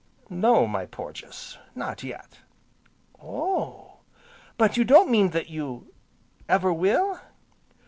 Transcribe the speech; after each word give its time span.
"No, 0.31 0.65
my 0.65 0.87
Porges, 0.87 1.59
not 1.75 2.01
yet." 2.01 2.39
"Oh! 3.21 3.99
but 4.57 4.75
you 4.75 4.83
don't 4.83 5.11
mean 5.11 5.29
that 5.29 5.49
you 5.51 5.93
ever 6.49 6.73
will?" 6.73 7.19